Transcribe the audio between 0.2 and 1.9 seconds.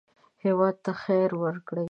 هېواد ته خیر ورکړئ